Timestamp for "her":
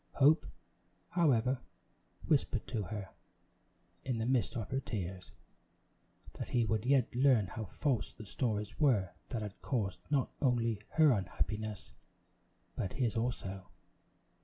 2.85-3.09, 4.71-4.79, 10.93-11.11